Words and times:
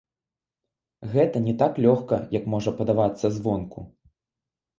Гэта 1.13 1.41
не 1.47 1.53
так 1.63 1.73
лёгка, 1.87 2.17
як 2.39 2.49
можа 2.55 2.75
падавацца 2.81 3.33
звонку. 3.37 3.79